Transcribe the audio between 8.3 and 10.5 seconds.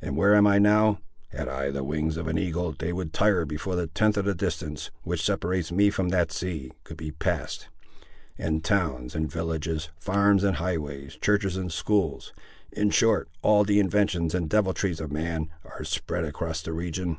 and towns, and villages, farms,